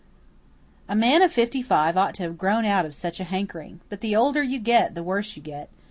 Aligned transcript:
A 0.89 0.95
man 0.95 1.21
of 1.21 1.31
fifty 1.31 1.61
five 1.61 1.95
ought 1.95 2.15
to 2.15 2.23
have 2.23 2.35
grown 2.39 2.65
out 2.65 2.87
of 2.87 2.95
such 2.95 3.19
a 3.19 3.23
hankering. 3.23 3.81
But 3.87 4.01
the 4.01 4.15
older 4.15 4.41
you 4.41 4.57
get 4.57 4.95
the 4.95 5.03
worse 5.03 5.35
you 5.37 5.43
get. 5.43 5.69